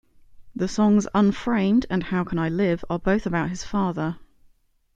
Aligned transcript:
The 0.55 0.67
songs 0.67 1.07
"Unframed" 1.13 1.85
and 1.87 2.01
"How 2.05 2.23
Can 2.23 2.39
I 2.39 2.49
Live" 2.49 2.83
are 2.89 2.97
both 2.97 3.27
about 3.27 3.51
his 3.51 3.63
father. 3.63 4.17